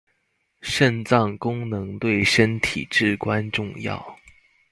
[0.63, 4.17] 腎臟功能對身體至關重要